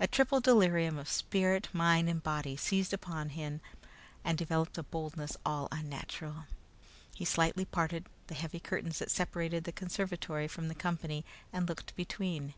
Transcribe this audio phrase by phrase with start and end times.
[0.00, 3.60] A triple delirium of spirit, mind, and body seized upon him
[4.24, 6.46] and developed a boldness all unnatural.
[7.14, 11.94] He slightly parted the heavy curtains that separated the conservatory from the company and looked
[11.94, 12.54] between.